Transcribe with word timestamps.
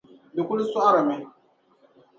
di 0.33 0.41
kul 0.47 0.59
sɔhirimi. 0.71 1.15